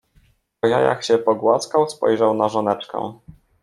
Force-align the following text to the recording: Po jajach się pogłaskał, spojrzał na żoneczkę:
Po 0.59 0.67
jajach 0.67 1.05
się 1.05 1.17
pogłaskał, 1.17 1.89
spojrzał 1.89 2.33
na 2.33 2.49
żoneczkę: 2.49 3.19